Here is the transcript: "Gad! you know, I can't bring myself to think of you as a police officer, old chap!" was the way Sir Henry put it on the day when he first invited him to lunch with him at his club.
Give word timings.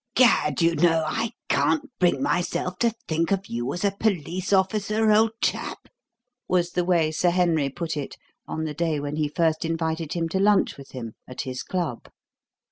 "Gad! 0.15 0.63
you 0.63 0.75
know, 0.75 1.03
I 1.05 1.33
can't 1.47 1.91
bring 1.99 2.23
myself 2.23 2.79
to 2.79 2.95
think 3.07 3.29
of 3.31 3.45
you 3.45 3.71
as 3.71 3.85
a 3.85 3.91
police 3.99 4.51
officer, 4.51 5.11
old 5.11 5.33
chap!" 5.43 5.77
was 6.47 6.71
the 6.71 6.83
way 6.83 7.11
Sir 7.11 7.29
Henry 7.29 7.69
put 7.69 7.95
it 7.95 8.17
on 8.47 8.63
the 8.63 8.73
day 8.73 8.99
when 8.99 9.17
he 9.17 9.27
first 9.27 9.63
invited 9.63 10.13
him 10.13 10.27
to 10.29 10.39
lunch 10.39 10.75
with 10.75 10.93
him 10.93 11.13
at 11.27 11.41
his 11.41 11.61
club. 11.61 12.07